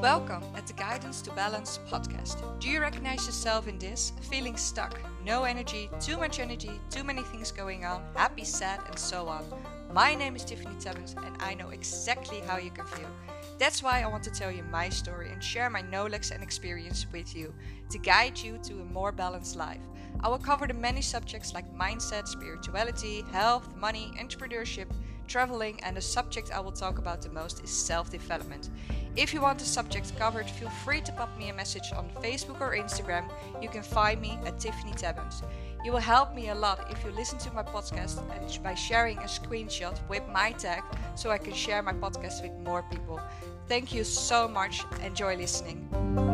Welcome 0.00 0.44
at 0.54 0.64
the 0.68 0.74
Guidance 0.74 1.20
to 1.22 1.32
Balance 1.32 1.80
podcast. 1.90 2.38
Do 2.60 2.68
you 2.68 2.80
recognize 2.80 3.26
yourself 3.26 3.66
in 3.66 3.80
this? 3.80 4.12
Feeling 4.30 4.56
stuck, 4.56 4.96
no 5.26 5.42
energy, 5.42 5.90
too 5.98 6.16
much 6.16 6.38
energy, 6.38 6.70
too 6.88 7.02
many 7.02 7.22
things 7.22 7.50
going 7.50 7.84
on, 7.84 8.04
happy, 8.14 8.44
sad, 8.44 8.78
and 8.86 8.96
so 8.96 9.26
on. 9.26 9.44
My 9.92 10.14
name 10.14 10.36
is 10.36 10.44
Tiffany 10.44 10.76
Tubbins, 10.78 11.16
and 11.24 11.34
I 11.40 11.54
know 11.54 11.70
exactly 11.70 12.38
how 12.46 12.58
you 12.58 12.70
can 12.70 12.86
feel. 12.86 13.10
That's 13.58 13.82
why 13.82 14.00
I 14.00 14.06
want 14.06 14.22
to 14.22 14.30
tell 14.30 14.52
you 14.52 14.62
my 14.70 14.88
story 14.88 15.32
and 15.32 15.42
share 15.42 15.68
my 15.68 15.80
knowledge 15.80 16.30
and 16.30 16.44
experience 16.44 17.04
with 17.12 17.34
you 17.34 17.52
to 17.90 17.98
guide 17.98 18.38
you 18.38 18.60
to 18.62 18.74
a 18.74 18.84
more 18.84 19.10
balanced 19.10 19.56
life. 19.56 19.82
I 20.20 20.28
will 20.28 20.38
cover 20.38 20.68
the 20.68 20.74
many 20.74 21.02
subjects 21.02 21.54
like 21.54 21.76
mindset, 21.76 22.28
spirituality, 22.28 23.24
health, 23.32 23.74
money, 23.74 24.12
entrepreneurship, 24.16 24.86
traveling, 25.28 25.78
and 25.82 25.96
the 25.96 26.00
subject 26.00 26.50
I 26.52 26.60
will 26.60 26.72
talk 26.72 26.98
about 26.98 27.22
the 27.22 27.28
most 27.28 27.62
is 27.62 27.70
self 27.70 28.10
development. 28.10 28.70
If 29.16 29.34
you 29.34 29.40
want 29.40 29.58
the 29.58 29.64
subject 29.64 30.16
covered, 30.18 30.48
feel 30.48 30.70
free 30.84 31.00
to 31.02 31.12
pop 31.12 31.36
me 31.38 31.50
a 31.50 31.54
message 31.54 31.92
on 31.96 32.08
Facebook 32.22 32.60
or 32.60 32.74
Instagram. 32.74 33.30
You 33.62 33.68
can 33.68 33.82
find 33.82 34.20
me 34.20 34.38
at 34.44 34.58
Tiffany 34.58 34.92
Tabbins. 34.92 35.42
You 35.84 35.92
will 35.92 36.00
help 36.00 36.34
me 36.34 36.48
a 36.48 36.54
lot 36.54 36.90
if 36.90 37.04
you 37.04 37.10
listen 37.12 37.38
to 37.38 37.52
my 37.52 37.62
podcast 37.62 38.18
and 38.34 38.62
by 38.62 38.74
sharing 38.74 39.18
a 39.18 39.22
screenshot 39.22 39.96
with 40.08 40.22
my 40.32 40.52
tag 40.52 40.82
so 41.14 41.30
I 41.30 41.38
can 41.38 41.52
share 41.52 41.82
my 41.82 41.92
podcast 41.92 42.42
with 42.42 42.52
more 42.66 42.82
people. 42.90 43.20
Thank 43.68 43.94
you 43.94 44.04
so 44.04 44.48
much. 44.48 44.84
Enjoy 45.04 45.36
listening. 45.36 46.27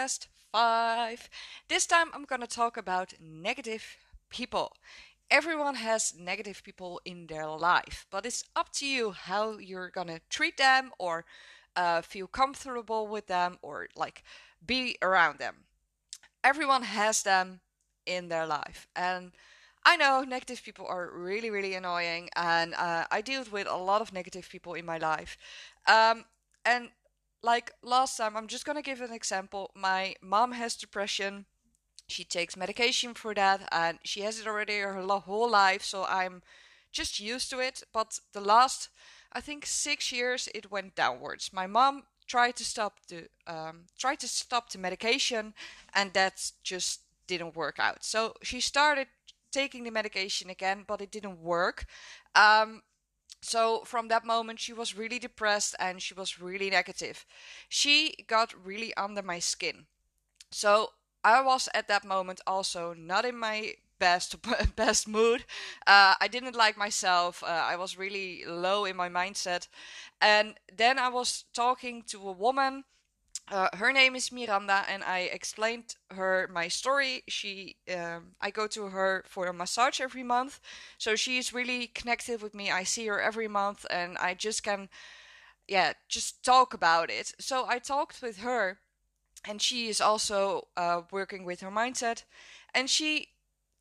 Podcast 0.00 0.28
5. 0.52 1.28
This 1.68 1.86
time 1.86 2.08
I'm 2.14 2.24
going 2.24 2.40
to 2.40 2.46
talk 2.46 2.76
about 2.76 3.14
negative 3.20 3.96
people 4.30 4.72
everyone 5.32 5.76
has 5.76 6.12
negative 6.18 6.60
people 6.64 7.00
in 7.04 7.28
their 7.28 7.46
life, 7.46 8.04
but 8.10 8.26
it's 8.26 8.42
up 8.56 8.72
to 8.72 8.84
you 8.84 9.12
how 9.12 9.58
you're 9.58 9.88
gonna 9.88 10.20
treat 10.28 10.56
them 10.56 10.90
or 10.98 11.24
uh, 11.76 12.02
feel 12.02 12.26
comfortable 12.26 13.06
with 13.06 13.28
them 13.28 13.56
or 13.62 13.86
like 13.94 14.24
be 14.66 14.96
around 15.00 15.38
them. 15.38 15.54
Everyone 16.42 16.82
has 16.82 17.22
them 17.22 17.60
in 18.06 18.28
their 18.28 18.44
life, 18.44 18.88
and 18.96 19.30
I 19.84 19.96
know 19.96 20.24
negative 20.24 20.62
people 20.64 20.86
are 20.88 21.10
really, 21.14 21.50
really 21.50 21.74
annoying, 21.74 22.28
and 22.34 22.74
uh, 22.74 23.04
I 23.10 23.20
deal 23.20 23.44
with 23.52 23.68
a 23.68 23.76
lot 23.76 24.00
of 24.02 24.12
negative 24.12 24.48
people 24.50 24.74
in 24.74 24.84
my 24.84 24.98
life. 24.98 25.38
Um, 25.86 26.24
and 26.64 26.90
like 27.42 27.72
last 27.82 28.16
time, 28.16 28.36
I'm 28.36 28.46
just 28.46 28.64
gonna 28.64 28.82
give 28.82 29.00
an 29.00 29.12
example. 29.12 29.70
My 29.74 30.14
mom 30.22 30.52
has 30.52 30.76
depression. 30.76 31.46
She 32.08 32.24
takes 32.24 32.56
medication 32.56 33.14
for 33.14 33.34
that 33.34 33.68
and 33.70 33.98
she 34.04 34.22
has 34.22 34.40
it 34.40 34.46
already 34.46 34.78
her 34.78 35.00
whole 35.00 35.48
life 35.48 35.82
so 35.82 36.04
i'm 36.04 36.42
just 36.92 37.20
used 37.20 37.50
to 37.50 37.60
it. 37.60 37.84
But 37.92 38.18
the 38.32 38.40
last 38.40 38.88
i 39.32 39.40
think 39.40 39.64
six 39.66 40.10
years 40.12 40.48
it 40.54 40.70
went 40.70 40.96
downwards. 40.96 41.52
My 41.52 41.66
mom 41.66 42.04
tried 42.26 42.56
to 42.56 42.64
stop 42.64 42.98
the 43.08 43.28
um, 43.46 43.86
tried 43.98 44.20
to 44.20 44.28
stop 44.28 44.70
the 44.70 44.78
medication 44.78 45.54
and 45.94 46.12
that 46.14 46.52
just 46.62 47.02
didn't 47.26 47.56
work 47.56 47.78
out. 47.78 48.04
So 48.04 48.34
she 48.42 48.60
started 48.60 49.06
taking 49.52 49.84
the 49.84 49.90
medication 49.90 50.50
again 50.50 50.84
but 50.86 51.00
it 51.00 51.12
didn't 51.12 51.40
work. 51.40 51.86
Um, 52.34 52.82
so 53.42 53.82
from 53.84 54.08
that 54.08 54.24
moment 54.24 54.60
she 54.60 54.72
was 54.72 54.96
really 54.96 55.18
depressed 55.18 55.74
and 55.78 56.02
she 56.02 56.14
was 56.14 56.40
really 56.40 56.70
negative 56.70 57.24
she 57.68 58.14
got 58.26 58.54
really 58.64 58.94
under 58.96 59.22
my 59.22 59.38
skin 59.38 59.86
so 60.50 60.90
I 61.24 61.42
was 61.42 61.68
at 61.74 61.88
that 61.88 62.04
moment 62.04 62.40
also 62.46 62.94
not 62.94 63.24
in 63.24 63.38
my 63.38 63.74
best 63.98 64.36
best 64.76 65.06
mood. 65.06 65.44
Uh, 65.86 66.14
I 66.20 66.28
didn't 66.28 66.56
like 66.56 66.76
myself. 66.76 67.42
Uh, 67.42 67.46
I 67.46 67.76
was 67.76 67.98
really 67.98 68.44
low 68.46 68.84
in 68.84 68.96
my 68.96 69.08
mindset, 69.08 69.68
and 70.20 70.54
then 70.74 70.98
I 70.98 71.08
was 71.08 71.44
talking 71.52 72.02
to 72.08 72.28
a 72.28 72.32
woman. 72.32 72.84
Uh, 73.50 73.68
her 73.74 73.92
name 73.92 74.14
is 74.14 74.30
Miranda, 74.30 74.84
and 74.88 75.02
I 75.02 75.20
explained 75.20 75.96
her 76.10 76.48
my 76.52 76.68
story. 76.68 77.24
She, 77.26 77.76
um, 77.92 78.36
I 78.40 78.50
go 78.50 78.68
to 78.68 78.84
her 78.86 79.24
for 79.26 79.46
a 79.46 79.52
massage 79.52 80.00
every 80.00 80.22
month, 80.22 80.60
so 80.98 81.16
she's 81.16 81.52
really 81.52 81.88
connected 81.88 82.42
with 82.42 82.54
me. 82.54 82.70
I 82.70 82.84
see 82.84 83.06
her 83.08 83.20
every 83.20 83.48
month, 83.48 83.84
and 83.90 84.16
I 84.18 84.34
just 84.34 84.62
can, 84.62 84.88
yeah, 85.68 85.94
just 86.08 86.44
talk 86.44 86.74
about 86.74 87.10
it. 87.10 87.34
So 87.40 87.66
I 87.68 87.78
talked 87.80 88.22
with 88.22 88.38
her, 88.38 88.80
and 89.46 89.62
she 89.62 89.88
is 89.88 90.00
also 90.00 90.68
uh, 90.76 91.02
working 91.12 91.44
with 91.44 91.60
her 91.62 91.70
mindset 91.70 92.24
and 92.74 92.90
she 92.90 93.28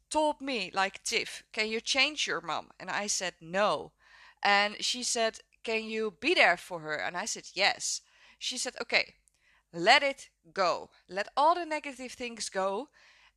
told 0.10 0.42
me 0.42 0.72
like 0.74 1.04
tiff 1.04 1.44
can 1.54 1.68
you 1.70 1.82
change 1.82 2.28
your 2.28 2.42
mom 2.42 2.70
and 2.80 2.90
i 2.90 3.08
said 3.08 3.34
no 3.42 3.92
and 4.44 4.76
she 4.84 5.04
said 5.04 5.40
can 5.64 5.84
you 5.86 6.14
be 6.22 6.34
there 6.34 6.58
for 6.58 6.80
her 6.82 6.96
and 6.96 7.18
i 7.18 7.26
said 7.26 7.44
yes 7.54 8.02
she 8.40 8.58
said 8.58 8.74
okay 8.82 9.16
let 9.74 10.04
it 10.04 10.30
go 10.54 10.90
let 11.08 11.28
all 11.38 11.56
the 11.56 11.66
negative 11.66 12.12
things 12.12 12.50
go 12.50 12.90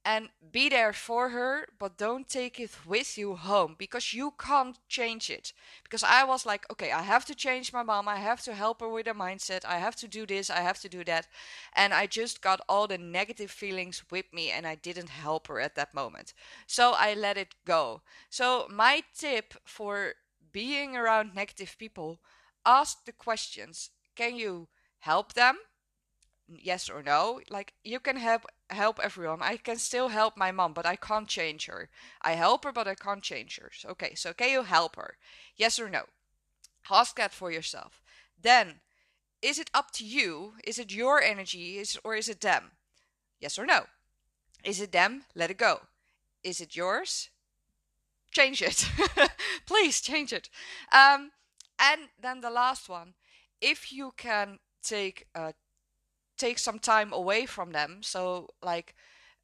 and 0.05 0.29
be 0.51 0.69
there 0.69 0.93
for 0.93 1.29
her, 1.29 1.69
but 1.79 1.97
don't 1.97 2.29
take 2.29 2.59
it 2.59 2.71
with 2.85 3.17
you 3.17 3.37
home 3.37 3.77
because 3.79 4.13
you 4.13 4.33
can't 4.37 4.79
change 4.89 5.31
it. 5.31 5.53
Because 5.85 6.03
I 6.03 6.25
was 6.25 6.45
like, 6.45 6.69
okay, 6.73 6.91
I 6.91 7.03
have 7.03 7.25
to 7.27 7.35
change 7.35 7.73
my 7.73 7.83
mom, 7.85 8.09
I 8.09 8.17
have 8.17 8.43
to 8.43 8.55
help 8.55 8.81
her 8.81 8.89
with 8.89 9.07
her 9.07 9.15
mindset, 9.15 9.65
I 9.65 9.79
have 9.79 9.95
to 9.97 10.09
do 10.09 10.27
this, 10.27 10.51
I 10.51 10.61
have 10.61 10.81
to 10.81 10.89
do 10.89 11.05
that. 11.05 11.29
And 11.75 11.95
I 11.95 12.07
just 12.07 12.43
got 12.43 12.61
all 12.69 12.89
the 12.89 12.99
negative 12.99 13.51
feelings 13.51 14.03
with 14.11 14.27
me 14.33 14.51
and 14.51 14.67
I 14.67 14.75
didn't 14.75 15.09
help 15.11 15.47
her 15.47 15.61
at 15.61 15.77
that 15.77 15.95
moment. 15.95 16.35
So 16.67 16.93
I 16.97 17.15
let 17.15 17.37
it 17.37 17.55
go. 17.65 18.03
So, 18.29 18.67
my 18.69 19.05
tip 19.17 19.55
for 19.65 20.15
being 20.51 20.97
around 20.97 21.35
negative 21.35 21.77
people 21.79 22.19
ask 22.67 23.05
the 23.05 23.13
questions 23.13 23.91
can 24.17 24.37
you 24.37 24.69
help 24.99 25.33
them? 25.35 25.57
Yes 26.61 26.91
or 26.91 27.03
no 27.03 27.41
like 27.51 27.75
you 27.85 28.01
can 28.01 28.17
help 28.17 28.47
help 28.71 28.99
everyone. 29.03 29.43
I 29.43 29.57
can 29.57 29.77
still 29.77 30.09
help 30.09 30.37
my 30.37 30.51
mom 30.51 30.73
but 30.73 30.87
i 30.87 30.97
can't 30.97 31.29
change 31.29 31.67
her. 31.67 31.89
I 32.23 32.33
help 32.33 32.65
her 32.65 32.73
but 32.73 32.89
i 32.89 32.95
can't 32.95 33.23
change 33.23 33.59
her. 33.59 33.71
Okay 33.91 34.15
so 34.15 34.33
can 34.33 34.51
you 34.51 34.63
help 34.63 34.97
her? 34.97 35.17
Yes 35.57 35.79
or 35.79 35.89
no? 35.89 36.05
Ask 36.91 37.17
that 37.17 37.33
for 37.33 37.51
yourself. 37.51 38.03
Then 38.41 38.81
is 39.41 39.59
it 39.59 39.71
up 39.75 39.91
to 39.93 40.05
you? 40.05 40.55
Is 40.65 40.79
it 40.79 40.93
your 40.93 41.21
energy? 41.21 41.79
Is 41.79 41.99
or 42.05 42.15
is 42.15 42.29
it 42.29 42.41
them? 42.41 42.73
Yes 43.41 43.59
or 43.59 43.67
no? 43.67 43.87
Is 44.65 44.81
it 44.81 44.93
them? 44.93 45.25
Let 45.35 45.51
it 45.51 45.59
go. 45.59 45.81
Is 46.43 46.61
it 46.61 46.77
yours? 46.77 47.31
Change 48.31 48.63
it. 48.63 48.89
Please 49.67 50.01
change 50.01 50.33
it. 50.33 50.49
Um 50.93 51.33
and 51.79 52.09
then 52.21 52.41
the 52.41 52.51
last 52.51 52.89
one. 52.89 53.15
If 53.61 53.93
you 53.93 54.13
can 54.17 54.59
take 54.83 55.27
a 55.35 55.55
take 56.43 56.59
some 56.59 56.79
time 56.79 57.13
away 57.13 57.47
from 57.47 57.73
them. 57.73 58.03
So 58.03 58.49
like 58.63 58.95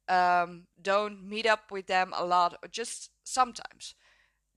um, 0.07 0.67
don't 0.81 1.23
meet 1.23 1.45
up 1.45 1.71
with 1.71 1.87
them 1.87 2.13
a 2.15 2.25
lot 2.25 2.57
or 2.61 2.67
just 2.69 3.11
sometimes. 3.23 3.95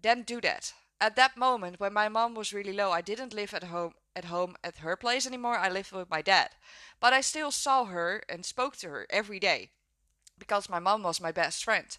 Then 0.02 0.24
do 0.24 0.40
that. 0.40 0.72
At 1.00 1.16
that 1.16 1.36
moment 1.36 1.80
when 1.80 1.92
my 1.92 2.08
mom 2.08 2.34
was 2.34 2.52
really 2.52 2.72
low, 2.72 2.90
I 2.90 3.00
didn't 3.00 3.34
live 3.34 3.54
at 3.54 3.64
home 3.64 3.94
at 4.14 4.26
home 4.26 4.56
at 4.62 4.78
her 4.78 4.96
place 4.96 5.26
anymore. 5.26 5.56
I 5.56 5.70
lived 5.70 5.92
with 5.92 6.10
my 6.10 6.22
dad. 6.22 6.50
But 7.00 7.12
I 7.12 7.22
still 7.22 7.50
saw 7.50 7.84
her 7.86 8.22
and 8.28 8.44
spoke 8.44 8.76
to 8.78 8.88
her 8.88 9.06
every 9.08 9.40
day 9.40 9.70
because 10.38 10.68
my 10.68 10.80
mom 10.80 11.02
was 11.02 11.20
my 11.20 11.32
best 11.32 11.64
friend. 11.64 11.96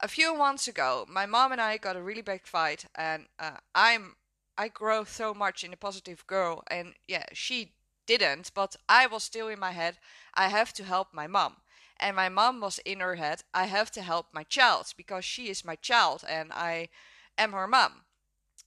A 0.00 0.08
few 0.08 0.36
months 0.36 0.68
ago, 0.68 1.04
my 1.08 1.26
mom 1.26 1.52
and 1.52 1.60
I 1.60 1.76
got 1.78 1.96
a 1.96 2.02
really 2.02 2.22
big 2.22 2.46
fight 2.46 2.86
and 2.94 3.26
uh, 3.38 3.58
I'm 3.74 4.16
I 4.58 4.68
grow 4.68 5.04
so 5.04 5.34
much 5.34 5.64
in 5.64 5.72
a 5.72 5.76
positive 5.76 6.26
girl 6.26 6.62
and 6.70 6.94
yeah, 7.08 7.24
she 7.32 7.72
didn't, 8.18 8.50
but 8.54 8.76
I 8.88 9.06
was 9.06 9.22
still 9.24 9.48
in 9.48 9.58
my 9.58 9.72
head, 9.72 9.98
I 10.34 10.48
have 10.48 10.72
to 10.74 10.84
help 10.84 11.08
my 11.12 11.26
mom. 11.26 11.56
And 11.98 12.16
my 12.16 12.28
mom 12.28 12.60
was 12.60 12.78
in 12.80 13.00
her 13.00 13.16
head, 13.16 13.42
I 13.52 13.66
have 13.66 13.90
to 13.92 14.02
help 14.02 14.26
my 14.32 14.42
child 14.42 14.92
because 14.96 15.24
she 15.24 15.48
is 15.48 15.64
my 15.64 15.76
child 15.76 16.24
and 16.28 16.52
I 16.52 16.88
am 17.36 17.52
her 17.52 17.68
mom. 17.68 18.04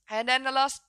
And 0.10 0.28
then 0.28 0.44
the 0.44 0.52
last 0.52 0.82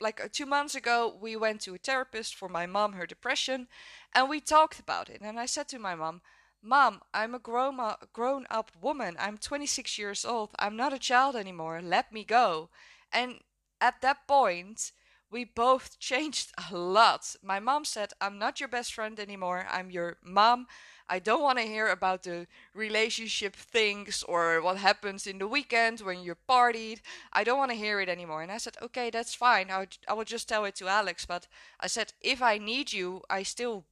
like 0.00 0.22
uh, 0.22 0.28
two 0.30 0.46
months 0.46 0.74
ago, 0.74 1.16
we 1.20 1.36
went 1.36 1.60
to 1.62 1.74
a 1.74 1.78
therapist 1.78 2.34
for 2.34 2.48
my 2.48 2.66
mom, 2.66 2.92
her 2.94 3.06
depression, 3.06 3.68
and 4.14 4.28
we 4.28 4.40
talked 4.40 4.78
about 4.80 5.08
it. 5.08 5.20
And 5.20 5.38
I 5.38 5.46
said 5.46 5.68
to 5.68 5.78
my 5.78 5.94
mom, 5.94 6.20
Mom, 6.62 7.02
I'm 7.12 7.34
a 7.34 7.38
grown 7.38 7.78
grown 8.12 8.46
up 8.50 8.70
woman. 8.80 9.16
I'm 9.18 9.36
26 9.36 9.98
years 9.98 10.24
old. 10.24 10.50
I'm 10.58 10.76
not 10.76 10.94
a 10.94 10.98
child 10.98 11.36
anymore. 11.36 11.82
Let 11.82 12.12
me 12.12 12.24
go. 12.24 12.70
And 13.12 13.40
at 13.80 14.00
that 14.00 14.26
point, 14.26 14.92
we 15.34 15.44
both 15.44 15.98
changed 15.98 16.52
a 16.70 16.76
lot. 16.76 17.34
My 17.42 17.58
mom 17.58 17.84
said, 17.84 18.12
I'm 18.20 18.38
not 18.38 18.60
your 18.60 18.68
best 18.68 18.94
friend 18.94 19.18
anymore. 19.18 19.66
I'm 19.68 19.90
your 19.90 20.16
mom. 20.22 20.68
I 21.08 21.18
don't 21.18 21.42
want 21.42 21.58
to 21.58 21.64
hear 21.64 21.88
about 21.88 22.22
the 22.22 22.46
relationship 22.72 23.56
things 23.56 24.22
or 24.28 24.62
what 24.62 24.76
happens 24.76 25.26
in 25.26 25.38
the 25.38 25.48
weekend 25.48 26.00
when 26.02 26.22
you're 26.22 26.38
partied. 26.48 27.00
I 27.32 27.42
don't 27.42 27.58
want 27.58 27.72
to 27.72 27.76
hear 27.76 28.00
it 28.00 28.08
anymore. 28.08 28.42
And 28.42 28.52
I 28.52 28.58
said, 28.58 28.76
okay, 28.80 29.10
that's 29.10 29.34
fine. 29.34 29.72
I, 29.72 29.88
I 30.06 30.12
will 30.12 30.24
just 30.24 30.48
tell 30.48 30.64
it 30.66 30.76
to 30.76 30.86
Alex. 30.86 31.26
But 31.26 31.48
I 31.80 31.88
said, 31.88 32.12
if 32.20 32.40
I 32.40 32.58
need 32.58 32.92
you, 32.92 33.22
I 33.28 33.42
still 33.42 33.86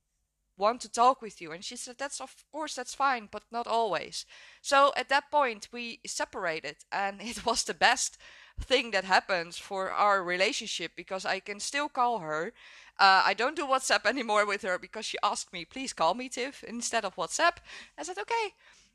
want 0.56 0.80
to 0.82 0.88
talk 0.88 1.20
with 1.20 1.40
you. 1.40 1.50
And 1.50 1.64
she 1.64 1.76
said, 1.76 1.96
that's 1.98 2.20
of 2.20 2.44
course, 2.52 2.76
that's 2.76 2.94
fine, 2.94 3.28
but 3.30 3.42
not 3.50 3.66
always. 3.66 4.26
So 4.60 4.92
at 4.96 5.08
that 5.08 5.30
point, 5.30 5.68
we 5.72 5.98
separated 6.06 6.76
and 6.92 7.20
it 7.32 7.44
was 7.44 7.64
the 7.64 7.74
best 7.74 8.16
thing 8.60 8.90
that 8.92 9.04
happens 9.04 9.58
for 9.58 9.90
our 9.90 10.22
relationship 10.22 10.92
because 10.96 11.24
I 11.24 11.40
can 11.40 11.60
still 11.60 11.88
call 11.88 12.20
her. 12.20 12.52
Uh, 12.98 13.22
I 13.24 13.34
don't 13.34 13.56
do 13.56 13.66
WhatsApp 13.66 14.06
anymore 14.06 14.46
with 14.46 14.62
her 14.62 14.78
because 14.78 15.04
she 15.04 15.18
asked 15.22 15.52
me, 15.52 15.64
please 15.64 15.92
call 15.92 16.14
me, 16.14 16.28
Tiff, 16.28 16.62
instead 16.64 17.04
of 17.04 17.16
WhatsApp. 17.16 17.56
I 17.98 18.02
said, 18.02 18.18
okay. 18.18 18.54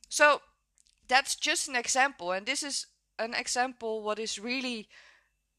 So 0.09 0.42
that's 1.07 1.36
just 1.36 1.68
an 1.68 1.75
example. 1.75 2.31
And 2.31 2.45
this 2.45 2.63
is 2.63 2.88
an 3.19 3.33
example 3.33 4.04
what 4.04 4.19
is 4.19 4.39
really 4.39 4.88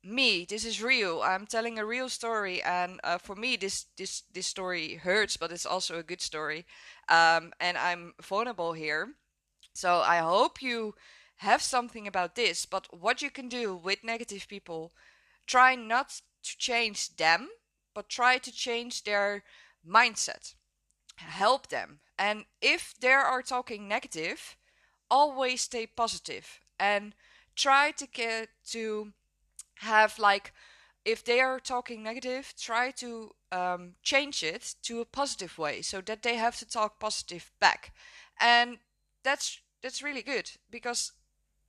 me 0.05 0.47
this 0.49 0.65
is 0.65 0.83
real 0.83 1.21
i'm 1.23 1.45
telling 1.47 1.79
a 1.79 1.85
real 1.85 2.09
story 2.09 2.63
and 2.63 3.01
uh, 3.03 3.19
for 3.19 3.35
me 3.35 3.57
this 3.57 3.87
this 3.97 4.23
this 4.33 4.47
story 4.47 4.95
hurts 4.95 5.37
but 5.37 5.51
it's 5.51 5.67
also 5.67 5.99
a 5.99 6.03
good 6.03 6.21
story 6.21 6.65
um, 7.09 7.53
and 7.61 7.77
i'm 7.77 8.15
vulnerable 8.23 8.73
here 8.73 9.09
so 9.75 10.01
i 10.07 10.19
hope 10.19 10.63
you 10.63 10.95
have 11.39 11.63
something 11.63 12.07
about 12.07 12.35
this 12.35 12.67
but 12.67 12.87
what 12.91 13.23
you 13.23 13.31
can 13.31 13.49
do 13.49 13.75
with 13.77 14.05
negative 14.05 14.47
people 14.49 14.93
try 15.47 15.75
not 15.75 16.21
to 16.43 16.57
change 16.59 17.17
them 17.17 17.49
but 17.95 18.09
try 18.09 18.39
to 18.39 18.53
change 18.53 19.03
their 19.03 19.43
mindset. 19.85 20.55
Help 21.17 21.69
them. 21.69 22.01
And 22.17 22.45
if 22.61 22.95
they 23.01 23.13
are 23.13 23.43
talking 23.43 23.89
negative 23.89 24.57
always 25.11 25.63
stay 25.63 25.87
positive 25.87 26.61
and 26.79 27.15
try 27.57 27.91
to 27.91 28.07
get 28.07 28.51
to 28.69 29.13
have 29.77 30.19
like 30.19 30.53
if 31.05 31.25
they 31.25 31.41
are 31.41 31.59
talking 31.59 32.03
negative 32.03 32.53
try 32.57 32.91
to 32.91 33.31
um, 33.51 33.95
change 34.03 34.43
it 34.43 34.75
to 34.83 35.01
a 35.01 35.05
positive 35.07 35.57
way 35.59 35.81
so 35.81 36.01
that 36.03 36.23
they 36.23 36.37
have 36.37 36.57
to 36.59 36.69
talk 36.69 37.01
positive 37.01 37.51
back. 37.59 37.93
And 38.41 38.79
that's 39.25 39.61
that's 39.83 40.03
really 40.03 40.23
good 40.23 40.51
because 40.71 41.13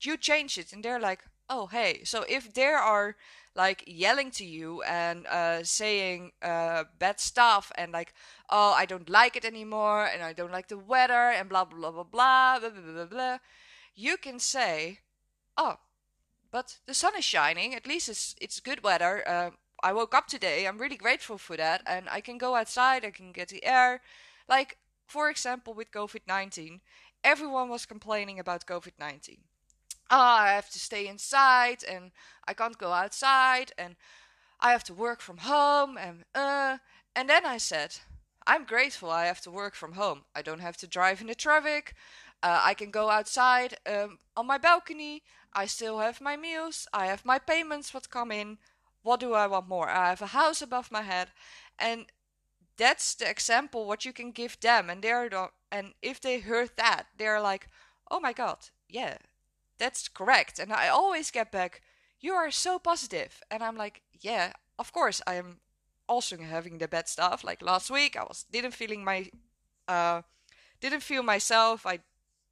you 0.06 0.18
change 0.18 0.58
it 0.58 0.74
and 0.74 0.84
they're 0.84 1.00
like 1.00 1.24
oh 1.50 1.68
hey 1.68 2.04
so 2.04 2.26
if 2.30 2.54
they 2.54 2.66
are 2.66 3.16
like 3.56 3.84
yelling 3.88 4.32
to 4.32 4.46
you 4.46 4.82
and 4.84 5.26
uh, 5.28 5.64
saying 5.64 6.32
uh, 6.42 6.84
bad 6.98 7.20
stuff 7.20 7.72
and 7.76 7.92
like 7.92 8.14
oh 8.50 8.74
i 8.74 8.86
don't 8.86 9.10
like 9.10 9.36
it 9.36 9.46
anymore 9.46 10.06
and 10.06 10.22
i 10.24 10.34
don't 10.34 10.52
like 10.52 10.68
the 10.68 10.78
weather 10.78 11.30
and 11.30 11.50
blah 11.50 11.66
blah 11.66 11.92
blah 11.92 12.04
blah 12.04 12.60
blah 12.60 12.60
blah 12.60 12.70
blah, 12.70 12.94
blah, 12.94 13.06
blah 13.06 13.38
you 13.96 14.16
can 14.18 14.40
say 14.40 15.00
oh 15.58 15.78
but 16.52 16.80
the 16.86 16.94
sun 16.94 17.16
is 17.18 17.26
shining. 17.26 17.76
At 17.76 17.88
least 17.88 18.10
it's 18.10 18.36
it's 18.42 18.60
good 18.60 18.84
weather. 18.84 19.28
Uh, 19.28 19.52
I 19.84 19.94
woke 19.94 20.16
up 20.16 20.28
today. 20.28 20.68
I'm 20.68 20.80
really 20.80 20.98
grateful 20.98 21.38
for 21.38 21.56
that, 21.58 21.82
and 21.86 22.10
I 22.10 22.22
can 22.22 22.38
go 22.38 22.56
outside. 22.56 23.06
I 23.06 23.12
can 23.12 23.32
get 23.32 23.50
the 23.50 23.64
air. 23.64 24.02
Like 24.48 24.78
for 25.08 25.30
example, 25.30 25.74
with 25.74 25.92
COVID 25.92 26.28
nineteen, 26.28 26.82
everyone 27.24 27.70
was 27.70 27.86
complaining 27.86 28.40
about 28.40 28.66
COVID 28.66 28.94
nineteen. 29.00 29.44
Ah, 29.46 29.49
oh, 30.12 30.18
I 30.20 30.52
have 30.54 30.70
to 30.72 30.80
stay 30.80 31.08
inside, 31.08 31.84
and 31.84 32.12
I 32.48 32.54
can't 32.54 32.78
go 32.78 32.92
outside, 32.92 33.72
and 33.78 33.96
I 34.60 34.72
have 34.72 34.84
to 34.86 34.94
work 34.94 35.22
from 35.22 35.38
home, 35.40 35.98
and 35.98 36.26
uh. 36.36 36.78
And 37.16 37.28
then 37.30 37.46
I 37.46 37.58
said, 37.58 37.98
I'm 38.48 38.64
grateful 38.66 39.10
I 39.10 39.26
have 39.26 39.42
to 39.42 39.52
work 39.52 39.76
from 39.76 39.94
home. 39.94 40.22
I 40.36 40.42
don't 40.42 40.62
have 40.62 40.78
to 40.78 40.88
drive 40.88 41.22
in 41.22 41.28
the 41.28 41.36
traffic. 41.36 41.96
Uh, 42.42 42.62
I 42.64 42.74
can 42.74 42.92
go 42.92 43.10
outside 43.10 43.76
um, 43.86 44.20
on 44.38 44.48
my 44.48 44.58
balcony. 44.58 45.24
I 45.54 45.66
still 45.66 46.00
have 46.00 46.22
my 46.22 46.38
meals, 46.38 46.88
I 46.94 47.08
have 47.08 47.26
my 47.26 47.40
payments 47.40 47.94
what 47.94 48.10
come 48.10 48.32
in. 48.32 48.58
What 49.02 49.20
do 49.20 49.34
I 49.34 49.48
want 49.48 49.68
more? 49.68 49.90
I 49.90 50.10
have 50.10 50.22
a 50.22 50.28
house 50.28 50.62
above 50.62 50.92
my 50.92 51.02
head, 51.02 51.30
and 51.80 52.06
that's 52.78 53.16
the 53.16 53.30
example 53.30 53.86
what 53.88 54.06
you 54.06 54.14
can 54.14 54.32
give 54.32 54.60
them. 54.60 54.90
And 54.90 55.02
they're 55.02 55.30
and 55.72 55.94
if 56.02 56.20
they 56.22 56.40
heard 56.40 56.72
that, 56.78 57.08
they're 57.18 57.42
like, 57.42 57.68
oh 58.12 58.20
my 58.20 58.34
god, 58.34 58.70
yeah, 58.88 59.18
that's 59.80 60.08
correct. 60.08 60.60
And 60.60 60.72
I 60.74 60.90
always 60.90 61.32
get 61.32 61.52
back, 61.52 61.82
you 62.20 62.34
are 62.34 62.52
so 62.52 62.80
positive, 62.80 63.42
and 63.50 63.64
I'm 63.64 63.78
like, 63.78 64.02
yeah, 64.20 64.54
of 64.78 64.92
course 64.92 65.22
I 65.26 65.36
am 65.36 65.60
also 66.08 66.38
having 66.38 66.78
the 66.78 66.88
bad 66.88 67.08
stuff. 67.08 67.44
Like 67.44 67.62
last 67.62 67.90
week, 67.90 68.18
I 68.18 68.24
was 68.24 68.46
didn't 68.52 68.74
feeling 68.74 69.04
my, 69.04 69.30
uh, 69.88 70.22
didn't 70.82 71.04
feel 71.04 71.24
myself. 71.24 71.86
I 71.86 72.00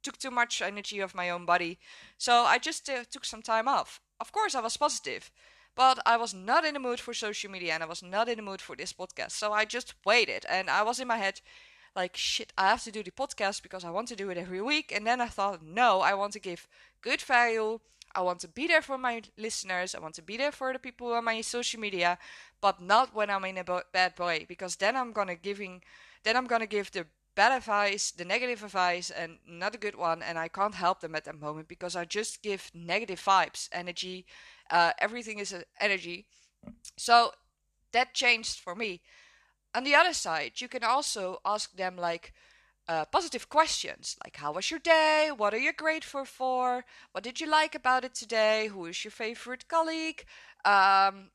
took 0.02 0.18
too 0.18 0.30
much 0.30 0.62
energy 0.62 1.00
of 1.00 1.14
my 1.14 1.30
own 1.30 1.44
body. 1.44 1.78
So 2.16 2.32
I 2.32 2.58
just 2.58 2.88
uh, 2.88 3.04
took 3.10 3.24
some 3.24 3.42
time 3.42 3.68
off. 3.68 4.00
Of 4.20 4.32
course, 4.32 4.54
I 4.54 4.60
was 4.60 4.76
positive, 4.76 5.30
but 5.74 5.98
I 6.06 6.16
was 6.16 6.34
not 6.34 6.64
in 6.64 6.74
the 6.74 6.80
mood 6.80 7.00
for 7.00 7.14
social 7.14 7.50
media 7.50 7.74
and 7.74 7.82
I 7.82 7.86
was 7.86 8.02
not 8.02 8.28
in 8.28 8.36
the 8.36 8.42
mood 8.42 8.60
for 8.60 8.76
this 8.76 8.92
podcast. 8.92 9.32
So 9.32 9.52
I 9.52 9.64
just 9.64 9.94
waited 10.04 10.44
and 10.48 10.70
I 10.70 10.82
was 10.82 11.00
in 11.00 11.08
my 11.08 11.18
head 11.18 11.40
like, 11.94 12.16
shit, 12.16 12.52
I 12.56 12.68
have 12.68 12.84
to 12.84 12.92
do 12.92 13.02
the 13.02 13.10
podcast 13.10 13.62
because 13.62 13.84
I 13.84 13.90
want 13.90 14.08
to 14.08 14.16
do 14.16 14.30
it 14.30 14.38
every 14.38 14.62
week. 14.62 14.92
And 14.94 15.06
then 15.06 15.20
I 15.20 15.28
thought, 15.28 15.62
no, 15.62 16.00
I 16.00 16.14
want 16.14 16.32
to 16.34 16.40
give 16.40 16.68
good 17.02 17.20
value. 17.20 17.80
I 18.14 18.22
want 18.22 18.40
to 18.40 18.48
be 18.48 18.66
there 18.66 18.82
for 18.82 18.98
my 18.98 19.22
listeners. 19.36 19.94
I 19.94 20.00
want 20.00 20.14
to 20.14 20.22
be 20.22 20.36
there 20.36 20.52
for 20.52 20.72
the 20.72 20.78
people 20.78 21.12
on 21.12 21.24
my 21.24 21.40
social 21.40 21.80
media, 21.80 22.18
but 22.60 22.80
not 22.80 23.14
when 23.14 23.30
I'm 23.30 23.44
in 23.44 23.58
a 23.58 23.64
bad 23.64 24.18
way 24.18 24.44
because 24.48 24.76
then 24.76 24.96
I'm 24.96 25.12
gonna 25.12 25.36
giving, 25.36 25.82
then 26.24 26.36
I'm 26.36 26.46
gonna 26.46 26.66
give 26.66 26.90
the 26.90 27.06
bad 27.34 27.52
advice, 27.52 28.10
the 28.10 28.24
negative 28.24 28.64
advice, 28.64 29.10
and 29.10 29.38
not 29.46 29.74
a 29.74 29.78
good 29.78 29.94
one, 29.94 30.22
and 30.22 30.38
I 30.38 30.48
can't 30.48 30.74
help 30.74 31.00
them 31.00 31.14
at 31.14 31.24
that 31.26 31.38
moment 31.38 31.68
because 31.68 31.94
I 31.94 32.04
just 32.04 32.42
give 32.42 32.70
negative 32.74 33.20
vibes, 33.20 33.68
energy. 33.70 34.26
Uh, 34.70 34.92
everything 34.98 35.38
is 35.38 35.54
energy. 35.80 36.26
So 36.96 37.32
that 37.92 38.14
changed 38.14 38.58
for 38.58 38.74
me. 38.74 39.00
On 39.78 39.84
the 39.84 39.94
other 39.94 40.12
side, 40.12 40.60
you 40.60 40.66
can 40.66 40.82
also 40.82 41.38
ask 41.44 41.76
them 41.76 41.94
like 41.96 42.32
uh, 42.88 43.04
positive 43.04 43.48
questions, 43.48 44.16
like 44.24 44.36
how 44.38 44.50
was 44.54 44.72
your 44.72 44.80
day? 44.80 45.30
What 45.30 45.54
are 45.54 45.64
you 45.66 45.72
grateful 45.72 46.24
for? 46.24 46.84
What 47.12 47.22
did 47.22 47.40
you 47.40 47.48
like 47.48 47.76
about 47.76 48.04
it 48.04 48.12
today? 48.12 48.66
Who 48.72 48.86
is 48.86 49.04
your 49.04 49.12
favorite 49.12 49.68
colleague? 49.68 50.24
Um, 50.64 51.30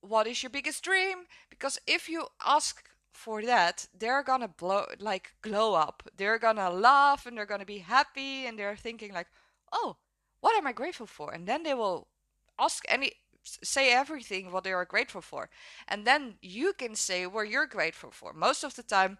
what 0.00 0.26
is 0.26 0.42
your 0.42 0.48
biggest 0.48 0.82
dream? 0.82 1.26
Because 1.50 1.78
if 1.86 2.08
you 2.08 2.28
ask 2.42 2.82
for 3.12 3.42
that, 3.42 3.86
they're 3.92 4.22
gonna 4.22 4.48
blow 4.48 4.86
like 4.98 5.34
glow 5.42 5.74
up. 5.74 6.02
They're 6.16 6.38
gonna 6.38 6.70
laugh 6.70 7.26
and 7.26 7.36
they're 7.36 7.52
gonna 7.52 7.66
be 7.66 7.80
happy 7.80 8.46
and 8.46 8.58
they're 8.58 8.74
thinking 8.74 9.12
like, 9.12 9.28
"Oh, 9.70 9.98
what 10.40 10.56
am 10.56 10.66
I 10.66 10.72
grateful 10.72 11.06
for?" 11.06 11.30
And 11.34 11.46
then 11.46 11.62
they 11.62 11.74
will 11.74 12.08
ask 12.58 12.84
any 12.88 13.12
say 13.42 13.92
everything 13.92 14.50
what 14.50 14.64
they 14.64 14.72
are 14.72 14.84
grateful 14.84 15.20
for. 15.20 15.48
And 15.88 16.06
then 16.06 16.34
you 16.42 16.72
can 16.72 16.94
say 16.94 17.26
what 17.26 17.48
you're 17.48 17.66
grateful 17.66 18.10
for. 18.10 18.32
Most 18.32 18.64
of 18.64 18.74
the 18.74 18.82
time, 18.82 19.18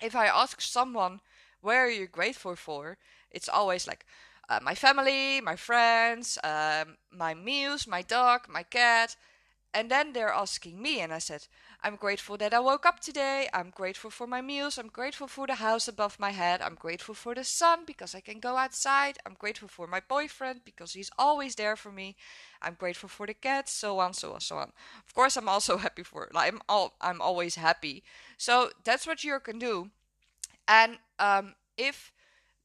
if 0.00 0.14
I 0.14 0.26
ask 0.26 0.60
someone, 0.60 1.20
"Where 1.60 1.84
are 1.86 1.90
you 1.90 2.06
grateful 2.06 2.56
for?" 2.56 2.98
it's 3.30 3.48
always 3.48 3.86
like 3.86 4.04
uh, 4.48 4.60
my 4.62 4.74
family, 4.74 5.40
my 5.40 5.56
friends, 5.56 6.38
um, 6.44 6.96
my 7.10 7.34
meals, 7.34 7.86
my 7.86 8.02
dog, 8.02 8.48
my 8.48 8.62
cat. 8.62 9.16
And 9.74 9.90
then 9.90 10.12
they're 10.12 10.32
asking 10.32 10.82
me, 10.82 11.00
and 11.00 11.12
I 11.12 11.18
said, 11.18 11.46
I'm 11.84 11.96
grateful 11.96 12.36
that 12.36 12.54
I 12.54 12.60
woke 12.60 12.86
up 12.86 13.00
today. 13.00 13.48
I'm 13.52 13.70
grateful 13.70 14.10
for 14.10 14.28
my 14.28 14.40
meals. 14.40 14.78
I'm 14.78 14.86
grateful 14.86 15.26
for 15.26 15.48
the 15.48 15.56
house 15.56 15.88
above 15.88 16.20
my 16.20 16.30
head. 16.30 16.62
I'm 16.62 16.76
grateful 16.76 17.14
for 17.14 17.34
the 17.34 17.42
sun 17.42 17.80
because 17.84 18.14
I 18.14 18.20
can 18.20 18.38
go 18.38 18.56
outside. 18.56 19.18
I'm 19.26 19.34
grateful 19.36 19.66
for 19.66 19.88
my 19.88 20.00
boyfriend 20.00 20.60
because 20.64 20.92
he's 20.92 21.10
always 21.18 21.56
there 21.56 21.74
for 21.74 21.90
me. 21.90 22.14
I'm 22.62 22.74
grateful 22.74 23.08
for 23.08 23.26
the 23.26 23.34
cats, 23.34 23.72
so 23.72 23.98
on, 23.98 24.14
so 24.14 24.32
on, 24.34 24.40
so 24.40 24.58
on. 24.58 24.72
Of 25.04 25.12
course, 25.12 25.36
I'm 25.36 25.48
also 25.48 25.76
happy 25.86 26.04
for 26.04 26.28
like 26.32 26.52
I'm 26.52 26.60
all 26.68 26.94
I'm 27.00 27.20
always 27.20 27.56
happy. 27.56 28.04
So 28.38 28.70
that's 28.84 29.06
what 29.06 29.24
you 29.24 29.40
can 29.40 29.58
do. 29.58 29.90
And 30.68 30.98
um, 31.18 31.54
if 31.76 32.12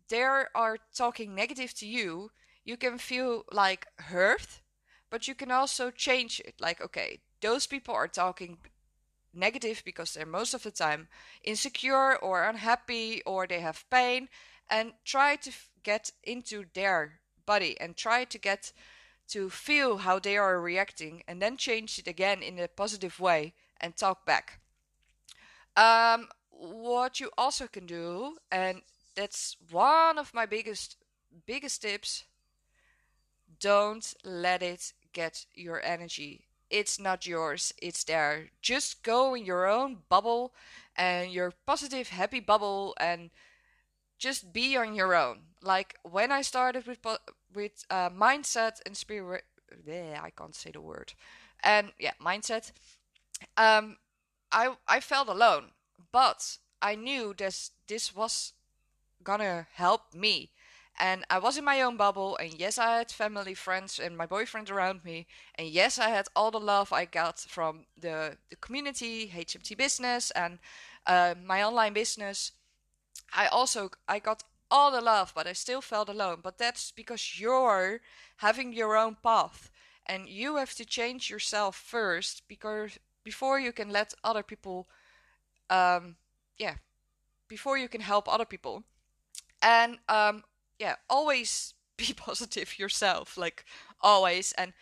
they 0.09 0.21
are 0.23 0.77
talking 0.95 1.35
negative 1.35 1.73
to 1.75 1.87
you, 1.87 2.31
you 2.63 2.77
can 2.77 2.97
feel 2.97 3.45
like 3.51 3.87
hurt, 3.97 4.61
but 5.09 5.27
you 5.27 5.35
can 5.35 5.51
also 5.51 5.91
change 5.91 6.39
it. 6.41 6.55
Like, 6.59 6.81
okay, 6.81 7.19
those 7.41 7.67
people 7.67 7.93
are 7.95 8.07
talking 8.07 8.57
negative 9.33 9.81
because 9.85 10.13
they're 10.13 10.25
most 10.25 10.53
of 10.53 10.63
the 10.63 10.71
time 10.71 11.07
insecure 11.43 12.15
or 12.15 12.43
unhappy 12.43 13.21
or 13.25 13.47
they 13.47 13.59
have 13.59 13.89
pain 13.89 14.29
and 14.69 14.93
try 15.05 15.35
to 15.35 15.51
get 15.83 16.11
into 16.23 16.65
their 16.73 17.19
body 17.45 17.79
and 17.79 17.95
try 17.95 18.25
to 18.25 18.37
get 18.37 18.73
to 19.27 19.49
feel 19.49 19.97
how 19.97 20.19
they 20.19 20.37
are 20.37 20.61
reacting 20.61 21.23
and 21.27 21.41
then 21.41 21.57
change 21.57 21.99
it 21.99 22.07
again 22.07 22.41
in 22.41 22.59
a 22.59 22.67
positive 22.67 23.19
way 23.19 23.53
and 23.79 23.95
talk 23.95 24.25
back. 24.25 24.59
Um, 25.75 26.29
what 26.49 27.19
you 27.19 27.29
also 27.37 27.67
can 27.67 27.85
do, 27.85 28.37
and 28.51 28.81
that's 29.15 29.57
one 29.69 30.17
of 30.17 30.33
my 30.33 30.45
biggest 30.45 30.97
biggest 31.45 31.81
tips, 31.81 32.23
don't 33.59 34.13
let 34.23 34.63
it 34.63 34.93
get 35.13 35.45
your 35.53 35.83
energy 35.83 36.46
it's 36.69 36.99
not 36.99 37.25
yours, 37.25 37.73
it's 37.81 38.03
there. 38.03 38.49
Just 38.61 39.03
go 39.03 39.33
in 39.35 39.45
your 39.45 39.67
own 39.67 39.99
bubble 40.09 40.53
and 40.95 41.31
your 41.31 41.53
positive, 41.65 42.09
happy 42.09 42.39
bubble 42.39 42.95
and 42.99 43.29
just 44.17 44.53
be 44.53 44.75
on 44.77 44.95
your 44.95 45.15
own. 45.15 45.39
Like 45.61 45.95
when 46.03 46.31
I 46.31 46.41
started 46.41 46.87
with 46.87 46.99
with 47.53 47.85
uh, 47.89 48.09
mindset 48.09 48.81
and 48.85 48.95
spirit, 48.97 49.43
yeah, 49.85 50.19
I 50.23 50.29
can't 50.31 50.55
say 50.55 50.71
the 50.71 50.81
word, 50.81 51.13
and 51.63 51.91
yeah, 51.99 52.13
mindset. 52.21 52.71
Um, 53.57 53.97
I 54.51 54.75
I 54.87 54.99
felt 54.99 55.29
alone, 55.29 55.71
but 56.11 56.57
I 56.81 56.95
knew 56.95 57.33
this 57.37 57.71
this 57.87 58.15
was 58.15 58.53
gonna 59.23 59.67
help 59.73 60.13
me, 60.13 60.51
and 60.99 61.25
I 61.29 61.37
was 61.39 61.57
in 61.57 61.65
my 61.65 61.81
own 61.81 61.97
bubble. 61.97 62.37
And 62.37 62.53
yes, 62.53 62.77
I 62.77 62.97
had 62.97 63.11
family, 63.11 63.53
friends, 63.53 63.99
and 63.99 64.17
my 64.17 64.25
boyfriend 64.25 64.69
around 64.69 65.03
me. 65.05 65.27
And 65.55 65.67
yes, 65.67 65.99
I 65.99 66.09
had 66.09 66.27
all 66.35 66.51
the 66.51 66.59
love 66.59 66.91
I 66.91 67.05
got 67.05 67.39
from 67.39 67.85
the, 67.99 68.37
the 68.49 68.55
community, 68.55 69.31
HMT 69.35 69.75
business, 69.75 70.31
and 70.31 70.59
uh, 71.05 71.35
my 71.43 71.63
online 71.63 71.93
business. 71.93 72.51
I 73.33 73.47
also 73.47 73.91
I 74.07 74.19
got 74.19 74.43
all 74.69 74.91
the 74.91 75.01
love, 75.01 75.33
but 75.35 75.47
I 75.47 75.53
still 75.53 75.81
felt 75.81 76.09
alone. 76.09 76.39
But 76.41 76.57
that's 76.57 76.91
because 76.91 77.39
you're 77.39 78.01
having 78.37 78.73
your 78.73 78.97
own 78.97 79.17
path, 79.23 79.69
and 80.05 80.27
you 80.27 80.57
have 80.57 80.73
to 80.75 80.85
change 80.85 81.29
yourself 81.29 81.75
first 81.75 82.43
because 82.47 82.99
before 83.23 83.59
you 83.59 83.71
can 83.71 83.89
let 83.89 84.13
other 84.23 84.43
people, 84.43 84.87
um, 85.69 86.15
yeah, 86.57 86.75
before 87.47 87.77
you 87.77 87.87
can 87.87 88.01
help 88.01 88.27
other 88.27 88.45
people, 88.45 88.83
and 89.61 89.99
um, 90.09 90.43
yeah, 90.79 90.95
always 91.09 91.73
be 91.97 92.13
positive 92.13 92.77
yourself, 92.79 93.37
like 93.37 93.65
always. 94.01 94.53
And 94.53 94.73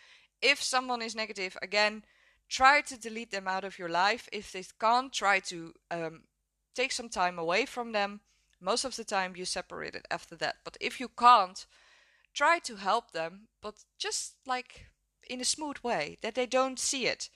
if 0.42 0.62
someone 0.62 1.02
is 1.02 1.14
negative, 1.14 1.56
again, 1.62 2.04
try 2.48 2.80
to 2.82 2.98
delete 2.98 3.30
them 3.30 3.48
out 3.48 3.64
of 3.64 3.78
your 3.78 3.88
life. 3.88 4.28
If 4.32 4.52
they 4.52 4.64
can't, 4.78 5.12
try 5.12 5.40
to 5.40 5.72
um, 5.90 6.22
take 6.74 6.92
some 6.92 7.08
time 7.08 7.38
away 7.38 7.66
from 7.66 7.92
them. 7.92 8.20
Most 8.60 8.84
of 8.84 8.96
the 8.96 9.04
time, 9.04 9.34
you 9.36 9.44
separate 9.44 9.94
it 9.94 10.06
after 10.10 10.36
that. 10.36 10.56
But 10.64 10.76
if 10.80 11.00
you 11.00 11.08
can't, 11.08 11.66
try 12.34 12.58
to 12.60 12.76
help 12.76 13.12
them, 13.12 13.48
but 13.62 13.84
just 13.98 14.34
like 14.46 14.86
in 15.28 15.40
a 15.40 15.44
smooth 15.44 15.78
way 15.82 16.18
that 16.22 16.34
they 16.34 16.46
don't 16.46 16.78
see 16.78 17.06
it. 17.06 17.28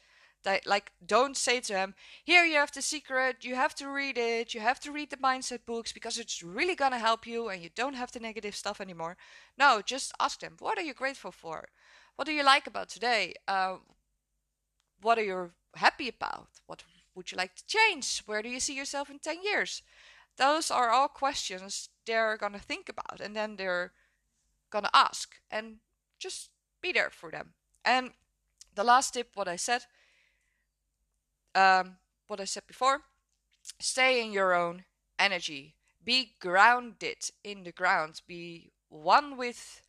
Like 0.45 0.93
don't 1.05 1.37
say 1.37 1.61
to 1.61 1.73
them, 1.73 1.95
"Here 2.25 2.45
you 2.45 2.57
have 2.57 2.73
the 2.73 2.83
secret. 2.83 3.45
You 3.45 3.57
have 3.57 3.75
to 3.75 3.89
read 3.89 4.17
it. 4.17 4.55
You 4.55 4.61
have 4.61 4.81
to 4.81 4.93
read 4.93 5.11
the 5.11 5.17
mindset 5.19 5.67
books 5.67 5.93
because 5.93 6.19
it's 6.19 6.43
really 6.43 6.75
gonna 6.75 6.99
help 6.99 7.27
you, 7.27 7.49
and 7.49 7.63
you 7.63 7.69
don't 7.69 7.97
have 7.97 8.13
the 8.13 8.21
negative 8.21 8.57
stuff 8.57 8.81
anymore." 8.81 9.17
No, 9.59 9.83
just 9.83 10.13
ask 10.19 10.41
them, 10.41 10.57
"What 10.59 10.79
are 10.79 10.85
you 10.85 10.95
grateful 10.95 11.33
for? 11.33 11.69
What 12.17 12.27
do 12.27 12.33
you 12.33 12.43
like 12.43 12.67
about 12.67 12.89
today? 12.89 13.35
Uh, 13.47 13.79
what 15.03 15.19
are 15.19 15.25
you 15.25 15.53
happy 15.75 16.09
about? 16.09 16.49
What 16.67 16.85
would 17.15 17.31
you 17.31 17.37
like 17.37 17.55
to 17.57 17.67
change? 17.67 18.23
Where 18.27 18.43
do 18.43 18.49
you 18.49 18.61
see 18.61 18.75
yourself 18.75 19.11
in 19.11 19.19
ten 19.19 19.43
years?" 19.43 19.83
Those 20.37 20.71
are 20.71 20.91
all 20.91 21.09
questions 21.09 21.91
they're 22.07 22.39
gonna 22.39 22.59
think 22.59 22.89
about, 22.89 23.21
and 23.21 23.37
then 23.37 23.57
they're 23.57 23.93
gonna 24.71 24.91
ask, 24.95 25.39
and 25.51 25.81
just 26.19 26.51
be 26.81 26.93
there 26.93 27.11
for 27.11 27.31
them. 27.31 27.55
And 27.85 28.15
the 28.75 28.85
last 28.85 29.13
tip, 29.13 29.37
what 29.37 29.49
I 29.49 29.57
said 29.57 29.85
um, 31.55 31.97
what 32.27 32.41
I 32.41 32.45
said 32.45 32.67
before 32.67 33.03
stay 33.79 34.25
in 34.25 34.33
your 34.33 34.55
own 34.55 34.85
energy, 35.19 35.75
be 36.03 36.35
grounded 36.41 37.31
in 37.45 37.65
the 37.65 37.73
ground, 37.73 38.23
be 38.27 38.73
one 38.89 39.37
with 39.37 39.83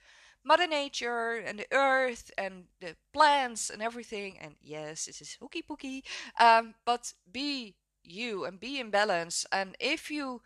Mother 0.43 0.67
Nature 0.67 1.37
and 1.37 1.59
the 1.59 1.67
earth 1.71 2.31
and 2.37 2.65
the 2.79 2.95
plants 3.13 3.69
and 3.69 3.81
everything. 3.81 4.37
And 4.39 4.55
yes, 4.61 5.05
this 5.05 5.21
is 5.21 5.37
hooky 5.39 5.61
pooky, 5.61 6.03
um, 6.39 6.75
but 6.85 7.13
be 7.31 7.75
you 8.03 8.45
and 8.45 8.59
be 8.59 8.79
in 8.79 8.89
balance. 8.89 9.45
And 9.51 9.75
if 9.79 10.09
you 10.09 10.41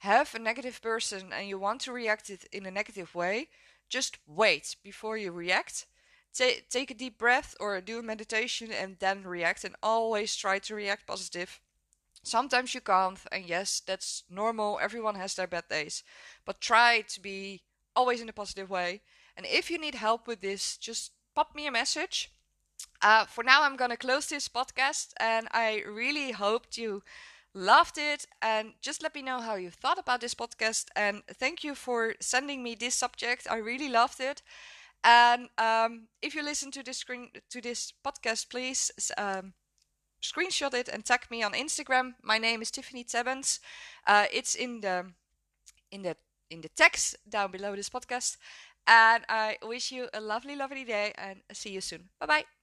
have 0.00 0.34
a 0.34 0.38
negative 0.38 0.82
person 0.82 1.32
and 1.32 1.48
you 1.48 1.58
want 1.58 1.80
to 1.82 1.92
react 1.92 2.28
it 2.28 2.44
in 2.52 2.66
a 2.66 2.70
negative 2.70 3.14
way, 3.14 3.48
just 3.88 4.18
wait 4.26 4.76
before 4.82 5.16
you 5.16 5.30
react 5.32 5.86
Take 6.36 6.68
take 6.68 6.90
a 6.90 6.94
deep 6.94 7.18
breath 7.18 7.54
or 7.60 7.80
do 7.80 7.98
a 7.98 8.02
meditation 8.02 8.70
and 8.72 8.96
then 8.98 9.22
react 9.24 9.64
and 9.64 9.74
always 9.82 10.36
try 10.36 10.58
to 10.60 10.74
react 10.74 11.06
positive. 11.06 11.60
Sometimes 12.22 12.74
you 12.74 12.80
can't, 12.80 13.20
and 13.32 13.46
yes, 13.46 13.80
that's 13.80 14.24
normal. 14.28 14.78
Everyone 14.82 15.14
has 15.14 15.34
their 15.34 15.46
bad 15.46 15.68
days. 15.68 16.02
But 16.44 16.60
try 16.60 17.02
to 17.02 17.20
be 17.20 17.62
always 17.94 18.20
in 18.20 18.28
a 18.28 18.32
positive 18.32 18.68
way. 18.68 19.02
And 19.36 19.46
if 19.46 19.70
you 19.70 19.78
need 19.78 19.94
help 19.94 20.26
with 20.26 20.40
this, 20.40 20.76
just 20.76 21.12
pop 21.34 21.54
me 21.54 21.66
a 21.66 21.70
message. 21.70 22.30
Uh, 23.00 23.26
for 23.26 23.44
now, 23.44 23.62
I'm 23.62 23.76
to 23.76 23.96
close 23.96 24.26
this 24.26 24.48
podcast, 24.48 25.12
and 25.20 25.48
I 25.52 25.82
really 25.86 26.32
hoped 26.32 26.76
you 26.78 27.02
loved 27.54 27.98
it. 27.98 28.26
And 28.42 28.74
just 28.82 29.02
let 29.02 29.14
me 29.14 29.22
know 29.22 29.40
how 29.40 29.54
you 29.54 29.70
thought 29.70 29.98
about 29.98 30.20
this 30.20 30.34
podcast. 30.34 30.86
And 30.96 31.22
thank 31.32 31.62
you 31.62 31.74
for 31.74 32.14
sending 32.20 32.62
me 32.62 32.74
this 32.74 32.94
subject. 32.94 33.46
I 33.50 33.56
really 33.56 33.88
loved 33.88 34.20
it. 34.20 34.42
And 35.04 35.48
um, 35.58 36.08
if 36.20 36.34
you 36.34 36.42
listen 36.42 36.70
to 36.72 36.82
this 36.82 36.98
screen 36.98 37.30
to 37.50 37.60
this 37.60 37.92
podcast, 38.04 38.50
please 38.50 38.90
um, 39.16 39.54
screenshot 40.22 40.74
it 40.74 40.88
and 40.88 41.04
tag 41.04 41.26
me 41.30 41.42
on 41.42 41.52
Instagram. 41.52 42.14
My 42.22 42.38
name 42.38 42.62
is 42.62 42.70
Tiffany 42.70 43.04
Tebbens. 43.04 43.60
Uh, 44.06 44.26
it's 44.32 44.54
in 44.54 44.80
the 44.80 45.06
in 45.90 46.02
the 46.02 46.16
in 46.50 46.60
the 46.60 46.68
text 46.70 47.16
down 47.28 47.50
below 47.50 47.76
this 47.76 47.90
podcast. 47.90 48.36
And 48.86 49.24
I 49.28 49.58
wish 49.62 49.90
you 49.90 50.08
a 50.14 50.20
lovely, 50.20 50.54
lovely 50.56 50.84
day 50.84 51.12
and 51.18 51.40
see 51.52 51.70
you 51.70 51.80
soon. 51.80 52.10
Bye 52.20 52.26
bye. 52.26 52.55